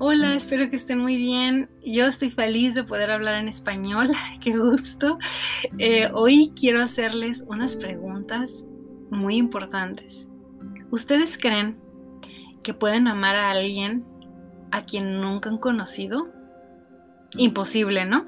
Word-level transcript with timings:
Hola, 0.00 0.36
espero 0.36 0.70
que 0.70 0.76
estén 0.76 1.00
muy 1.00 1.16
bien. 1.16 1.68
Yo 1.84 2.06
estoy 2.06 2.30
feliz 2.30 2.76
de 2.76 2.84
poder 2.84 3.10
hablar 3.10 3.34
en 3.34 3.48
español, 3.48 4.12
qué 4.40 4.56
gusto. 4.56 5.18
Eh, 5.78 6.08
hoy 6.14 6.52
quiero 6.54 6.80
hacerles 6.80 7.44
unas 7.48 7.74
preguntas 7.74 8.64
muy 9.10 9.36
importantes. 9.36 10.28
¿Ustedes 10.92 11.36
creen 11.36 11.80
que 12.62 12.74
pueden 12.74 13.08
amar 13.08 13.34
a 13.34 13.50
alguien 13.50 14.04
a 14.70 14.84
quien 14.84 15.20
nunca 15.20 15.50
han 15.50 15.58
conocido? 15.58 16.28
Imposible, 17.36 18.04
¿no? 18.04 18.24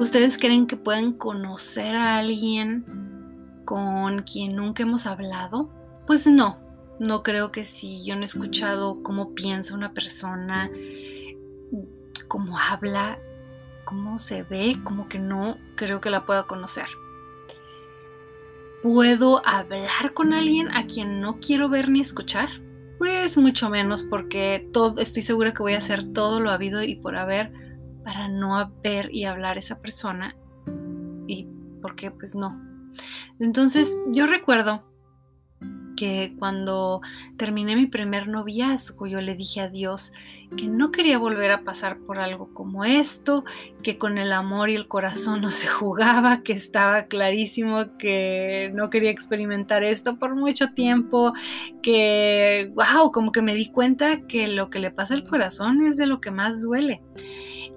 ¿Ustedes 0.00 0.36
creen 0.36 0.66
que 0.66 0.76
pueden 0.76 1.14
conocer 1.14 1.94
a 1.96 2.18
alguien 2.18 2.84
con 3.64 4.20
quien 4.24 4.54
nunca 4.54 4.82
hemos 4.82 5.06
hablado? 5.06 5.70
Pues 6.06 6.26
no, 6.26 6.58
no 7.00 7.22
creo 7.22 7.50
que 7.50 7.64
si 7.64 8.04
yo 8.04 8.14
no 8.14 8.22
he 8.22 8.26
escuchado 8.26 9.02
cómo 9.02 9.34
piensa 9.34 9.74
una 9.74 9.94
persona, 9.94 10.70
cómo 12.28 12.58
habla, 12.58 13.18
cómo 13.86 14.18
se 14.18 14.42
ve, 14.42 14.76
como 14.84 15.08
que 15.08 15.18
no 15.18 15.56
creo 15.76 16.02
que 16.02 16.10
la 16.10 16.26
pueda 16.26 16.46
conocer. 16.46 16.84
¿Puedo 18.82 19.44
hablar 19.46 20.12
con 20.12 20.34
alguien 20.34 20.68
a 20.76 20.86
quien 20.86 21.22
no 21.22 21.40
quiero 21.40 21.70
ver 21.70 21.88
ni 21.88 22.00
escuchar? 22.00 22.50
Pues 22.98 23.38
mucho 23.38 23.70
menos 23.70 24.02
porque 24.02 24.68
todo, 24.70 24.98
estoy 24.98 25.22
segura 25.22 25.54
que 25.54 25.62
voy 25.62 25.72
a 25.72 25.78
hacer 25.78 26.12
todo 26.12 26.38
lo 26.38 26.50
habido 26.50 26.82
y 26.82 26.96
por 26.96 27.16
haber 27.16 27.50
para 28.04 28.28
no 28.28 28.70
ver 28.84 29.08
y 29.10 29.24
hablar 29.24 29.56
a 29.56 29.60
esa 29.60 29.80
persona 29.80 30.36
y 31.26 31.48
porque 31.80 32.10
pues 32.10 32.34
no. 32.34 32.60
Entonces 33.38 33.98
yo 34.12 34.26
recuerdo 34.26 34.89
que 36.00 36.32
cuando 36.38 37.02
terminé 37.36 37.76
mi 37.76 37.84
primer 37.84 38.26
noviazgo 38.26 39.06
yo 39.06 39.20
le 39.20 39.36
dije 39.36 39.60
a 39.60 39.68
Dios 39.68 40.14
que 40.56 40.66
no 40.66 40.92
quería 40.92 41.18
volver 41.18 41.50
a 41.50 41.62
pasar 41.62 41.98
por 41.98 42.18
algo 42.18 42.54
como 42.54 42.86
esto, 42.86 43.44
que 43.82 43.98
con 43.98 44.16
el 44.16 44.32
amor 44.32 44.70
y 44.70 44.76
el 44.76 44.88
corazón 44.88 45.42
no 45.42 45.50
se 45.50 45.66
jugaba, 45.68 46.42
que 46.42 46.54
estaba 46.54 47.04
clarísimo 47.04 47.98
que 47.98 48.72
no 48.72 48.88
quería 48.88 49.10
experimentar 49.10 49.82
esto 49.82 50.18
por 50.18 50.34
mucho 50.34 50.72
tiempo, 50.72 51.34
que, 51.82 52.72
wow, 52.74 53.12
como 53.12 53.30
que 53.30 53.42
me 53.42 53.54
di 53.54 53.70
cuenta 53.70 54.26
que 54.26 54.48
lo 54.48 54.70
que 54.70 54.78
le 54.78 54.92
pasa 54.92 55.12
al 55.12 55.26
corazón 55.26 55.86
es 55.86 55.98
de 55.98 56.06
lo 56.06 56.22
que 56.22 56.30
más 56.30 56.62
duele. 56.62 57.02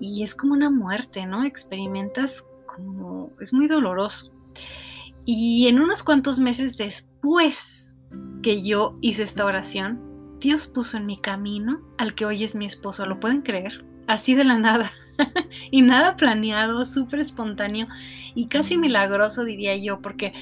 Y 0.00 0.24
es 0.24 0.34
como 0.34 0.54
una 0.54 0.70
muerte, 0.70 1.24
¿no? 1.24 1.44
Experimentas 1.44 2.48
como, 2.66 3.30
es 3.40 3.54
muy 3.54 3.68
doloroso. 3.68 4.32
Y 5.24 5.68
en 5.68 5.78
unos 5.78 6.02
cuantos 6.02 6.40
meses 6.40 6.76
después 6.76 7.77
que 8.42 8.62
yo 8.62 8.96
hice 9.00 9.22
esta 9.22 9.44
oración, 9.44 10.00
Dios 10.40 10.66
puso 10.66 10.96
en 10.96 11.06
mi 11.06 11.18
camino 11.18 11.80
al 11.98 12.14
que 12.14 12.24
hoy 12.24 12.44
es 12.44 12.54
mi 12.54 12.66
esposo, 12.66 13.06
¿lo 13.06 13.20
pueden 13.20 13.42
creer? 13.42 13.84
Así 14.06 14.34
de 14.34 14.44
la 14.44 14.58
nada. 14.58 14.90
y 15.70 15.82
nada 15.82 16.16
planeado, 16.16 16.86
súper 16.86 17.20
espontáneo 17.20 17.88
y 18.34 18.46
casi 18.46 18.78
milagroso 18.78 19.44
diría 19.44 19.76
yo, 19.76 20.00
porque 20.00 20.32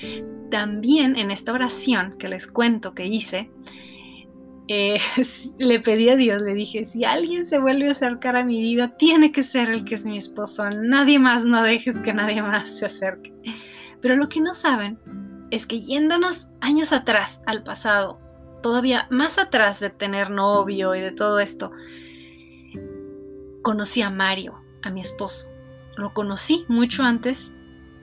también 0.50 1.16
en 1.16 1.30
esta 1.30 1.52
oración 1.52 2.16
que 2.18 2.28
les 2.28 2.46
cuento 2.46 2.94
que 2.94 3.06
hice, 3.06 3.50
eh, 4.68 4.98
le 5.58 5.80
pedí 5.80 6.08
a 6.08 6.16
Dios, 6.16 6.42
le 6.42 6.54
dije, 6.54 6.84
si 6.84 7.04
alguien 7.04 7.46
se 7.46 7.58
vuelve 7.58 7.88
a 7.88 7.92
acercar 7.92 8.36
a 8.36 8.44
mi 8.44 8.60
vida, 8.60 8.96
tiene 8.96 9.32
que 9.32 9.42
ser 9.42 9.70
el 9.70 9.84
que 9.84 9.94
es 9.94 10.04
mi 10.04 10.18
esposo, 10.18 10.68
nadie 10.70 11.18
más, 11.18 11.44
no 11.44 11.62
dejes 11.62 12.02
que 12.02 12.12
nadie 12.12 12.42
más 12.42 12.78
se 12.78 12.86
acerque. 12.86 13.32
Pero 14.00 14.16
lo 14.16 14.28
que 14.28 14.40
no 14.40 14.52
saben 14.52 14.98
es 15.50 15.66
que 15.66 15.80
yéndonos 15.80 16.48
años 16.60 16.92
atrás, 16.92 17.42
al 17.46 17.62
pasado, 17.62 18.18
todavía 18.62 19.06
más 19.10 19.38
atrás 19.38 19.80
de 19.80 19.90
tener 19.90 20.30
novio 20.30 20.94
y 20.94 21.00
de 21.00 21.12
todo 21.12 21.40
esto, 21.40 21.72
conocí 23.62 24.02
a 24.02 24.10
Mario, 24.10 24.60
a 24.82 24.90
mi 24.90 25.00
esposo. 25.00 25.48
Lo 25.96 26.12
conocí 26.12 26.64
mucho 26.68 27.02
antes 27.02 27.52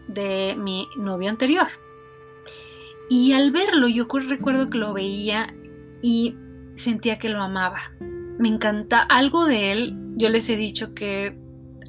de 0.08 0.56
mi 0.58 0.88
novio 0.98 1.30
anterior. 1.30 1.68
Y 3.10 3.34
al 3.34 3.52
verlo, 3.52 3.88
yo 3.88 4.08
recuerdo 4.10 4.70
que 4.70 4.78
lo 4.78 4.94
veía 4.94 5.54
y 6.02 6.36
sentía 6.76 7.20
que 7.20 7.30
lo 7.30 7.42
amaba. 7.42 7.92
Me 8.00 8.50
encanta 8.50 9.02
algo 9.02 9.46
de 9.46 9.72
él. 9.72 9.98
Yo 10.16 10.30
les 10.30 10.50
he 10.50 10.56
dicho 10.56 10.94
que 10.94 11.38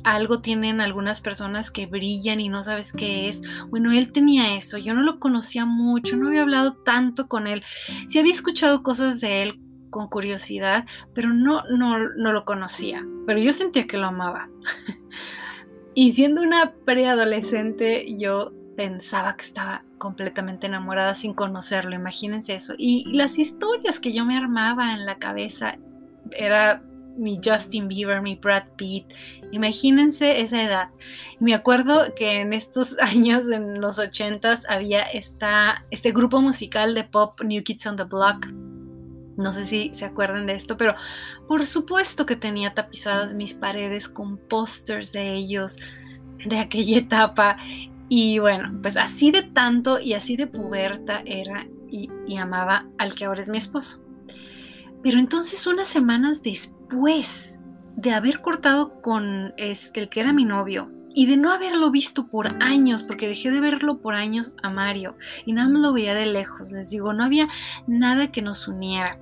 algo 0.05 0.41
tienen 0.41 0.81
algunas 0.81 1.21
personas 1.21 1.71
que 1.71 1.87
brillan 1.87 2.41
y 2.41 2.49
no 2.49 2.63
sabes 2.63 2.93
qué 2.93 3.29
es. 3.29 3.43
Bueno, 3.69 3.91
él 3.91 4.13
tenía 4.13 4.57
eso, 4.57 4.79
yo 4.79 4.95
no 4.95 5.03
lo 5.03 5.19
conocía 5.19 5.65
mucho, 5.65 6.17
no 6.17 6.29
había 6.29 6.43
hablado 6.43 6.75
tanto 6.75 7.27
con 7.27 7.47
él. 7.47 7.63
Sí 8.09 8.19
había 8.19 8.33
escuchado 8.33 8.83
cosas 8.83 9.21
de 9.21 9.43
él 9.43 9.61
con 9.91 10.09
curiosidad, 10.09 10.87
pero 11.15 11.33
no, 11.33 11.63
no, 11.71 11.99
no 11.99 12.33
lo 12.33 12.45
conocía. 12.45 13.05
Pero 13.27 13.41
yo 13.41 13.53
sentía 13.53 13.87
que 13.87 13.97
lo 13.97 14.07
amaba. 14.07 14.49
y 15.95 16.13
siendo 16.13 16.43
una 16.43 16.73
preadolescente, 16.85 18.15
yo 18.19 18.53
pensaba 18.77 19.37
que 19.37 19.45
estaba 19.45 19.85
completamente 19.99 20.67
enamorada 20.67 21.15
sin 21.15 21.33
conocerlo, 21.33 21.95
imagínense 21.95 22.55
eso. 22.55 22.75
Y 22.77 23.11
las 23.17 23.39
historias 23.39 24.01
que 24.01 24.13
yo 24.13 24.25
me 24.25 24.37
armaba 24.37 24.93
en 24.93 25.07
la 25.07 25.19
cabeza 25.19 25.79
era 26.33 26.83
mi 27.17 27.41
Justin 27.45 27.89
Bieber, 27.89 28.21
mi 28.23 28.37
Brad 28.37 28.65
Pitt. 28.77 29.13
Imagínense 29.53 30.41
esa 30.41 30.63
edad. 30.63 30.89
Me 31.41 31.55
acuerdo 31.55 32.15
que 32.15 32.41
en 32.41 32.53
estos 32.53 32.99
años, 33.01 33.49
en 33.51 33.81
los 33.81 33.99
ochentas, 33.99 34.65
había 34.69 35.03
esta, 35.03 35.85
este 35.91 36.13
grupo 36.13 36.41
musical 36.41 36.95
de 36.95 37.05
pop 37.05 37.41
New 37.43 37.63
Kids 37.63 37.87
on 37.87 37.97
the 37.97 38.05
Block. 38.05 38.47
No 39.37 39.53
sé 39.53 39.65
si 39.65 39.93
se 39.95 40.05
acuerdan 40.05 40.47
de 40.47 40.55
esto, 40.55 40.77
pero 40.77 40.95
por 41.49 41.67
supuesto 41.67 42.25
que 42.25 42.37
tenía 42.37 42.73
tapizadas 42.75 43.35
mis 43.35 43.55
paredes 43.55 44.09
con 44.09 44.39
pósters 44.39 45.13
de 45.13 45.35
ellos, 45.35 45.79
de 46.45 46.59
aquella 46.59 46.99
etapa. 46.99 47.57
Y 48.09 48.39
bueno, 48.39 48.79
pues 48.81 48.97
así 48.97 49.33
de 49.33 49.43
tanto 49.43 49.99
y 49.99 50.15
así 50.15 50.37
de 50.37 50.47
puberta 50.47 51.23
era 51.25 51.67
y, 51.89 52.11
y 52.27 52.37
amaba 52.37 52.87
al 52.99 53.15
que 53.15 53.25
ahora 53.25 53.41
es 53.41 53.49
mi 53.49 53.59
esposo. 53.59 54.04
Pero 55.05 55.21
entonces 55.21 55.69
unas 55.69 55.87
semanas 55.87 56.43
después, 56.43 57.61
de 57.97 58.13
haber 58.13 58.41
cortado 58.41 59.01
con 59.01 59.55
el 59.57 60.09
que 60.09 60.21
era 60.21 60.33
mi 60.33 60.45
novio 60.45 60.91
y 61.15 61.27
de 61.27 61.37
no 61.37 61.53
haberlo 61.53 61.91
visto 61.91 62.27
por 62.27 62.49
años, 62.63 63.05
porque 63.05 63.29
dejé 63.29 63.51
de 63.51 63.61
verlo 63.61 64.01
por 64.01 64.15
años 64.15 64.57
a 64.63 64.71
Mario 64.71 65.17
y 65.47 65.53
nada 65.53 65.69
más 65.69 65.81
lo 65.81 65.93
veía 65.93 66.15
de 66.15 66.27
lejos, 66.27 66.73
les 66.73 66.91
digo, 66.91 67.13
no 67.13 67.25
había 67.25 67.49
nada 67.87 68.33
que 68.33 68.43
nos 68.43 68.67
uniera. 68.67 69.19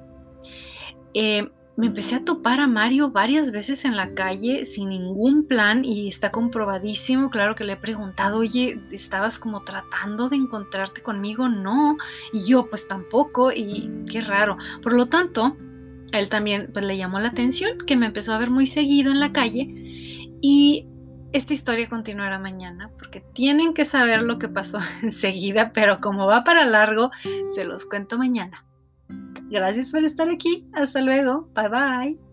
Eh, 1.12 1.50
me 1.76 1.87
empecé 1.87 2.16
a 2.16 2.25
topar 2.25 2.60
a 2.60 2.66
Mario 2.66 3.10
varias 3.10 3.50
veces 3.50 3.84
en 3.84 3.97
la 3.97 4.14
calle 4.14 4.64
sin 4.64 4.91
ningún 4.91 5.47
plan 5.47 5.84
y 5.84 6.09
está 6.09 6.31
comprobadísimo, 6.31 7.31
claro 7.31 7.54
que 7.54 7.64
le 7.64 7.75
he 7.75 7.76
preguntado, 7.76 8.38
oye, 8.38 8.81
¿estabas 8.91 9.38
como 9.38 9.62
tratando 9.62 10.28
de 10.28 10.37
encontrarte 10.37 11.03
conmigo? 11.03 11.49
No, 11.49 11.97
y 12.32 12.47
yo 12.47 12.69
pues 12.69 12.88
tampoco, 12.88 13.53
y 13.53 13.91
qué 14.10 14.22
raro. 14.22 14.56
Por 14.82 14.94
lo 14.94 15.06
tanto, 15.06 15.56
él 16.12 16.28
también 16.28 16.70
pues 16.72 16.84
le 16.84 16.96
llamó 16.96 17.18
la 17.18 17.28
atención, 17.28 17.78
que 17.86 17.96
me 17.96 18.06
empezó 18.06 18.32
a 18.32 18.38
ver 18.38 18.50
muy 18.50 18.66
seguido 18.66 19.10
en 19.10 19.20
la 19.20 19.32
calle 19.32 19.68
y 20.40 20.86
esta 21.32 21.54
historia 21.54 21.88
continuará 21.88 22.38
mañana 22.38 22.90
porque 22.98 23.20
tienen 23.20 23.74
que 23.74 23.84
saber 23.84 24.22
lo 24.22 24.38
que 24.38 24.48
pasó 24.48 24.78
enseguida, 25.02 25.72
pero 25.72 26.00
como 26.00 26.26
va 26.26 26.44
para 26.44 26.64
largo, 26.64 27.10
se 27.54 27.64
los 27.64 27.84
cuento 27.86 28.18
mañana. 28.18 28.64
Gracias 29.50 29.92
por 29.92 30.02
estar 30.04 30.28
aquí. 30.30 30.66
Hasta 30.72 31.02
luego. 31.02 31.48
Bye 31.54 31.68
bye. 31.68 32.31